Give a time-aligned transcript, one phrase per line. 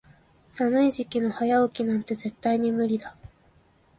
[0.49, 3.15] 寒い時期の早起きなんて絶対に無理だ。